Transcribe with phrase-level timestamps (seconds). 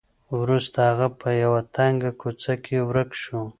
[0.39, 3.41] وروسته هغه په یوه تنګه کوڅه کې ورک شو.